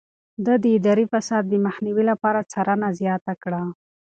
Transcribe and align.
ده 0.45 0.53
د 0.63 0.65
اداري 0.77 1.05
فساد 1.13 1.43
د 1.49 1.53
مخنيوي 1.65 2.03
لپاره 2.11 2.47
څارنه 2.51 2.87
زياته 2.99 3.33
کړه. 3.43 3.61